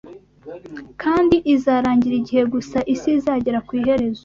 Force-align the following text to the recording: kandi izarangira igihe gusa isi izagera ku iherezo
kandi 1.01 1.35
izarangira 1.53 2.15
igihe 2.21 2.43
gusa 2.53 2.77
isi 2.93 3.09
izagera 3.17 3.59
ku 3.67 3.71
iherezo 3.79 4.19